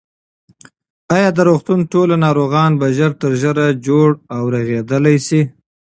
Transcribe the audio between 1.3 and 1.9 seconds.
د روغتون